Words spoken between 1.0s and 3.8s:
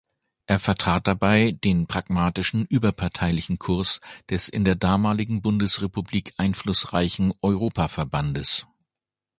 dabei den „pragmatischen überparteilichen